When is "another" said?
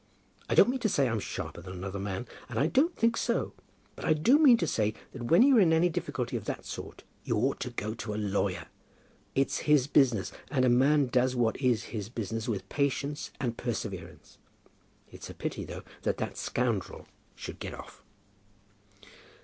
1.73-1.99